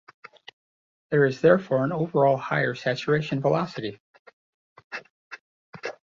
[1.11, 4.01] There is therefore an overall higher saturation velocity.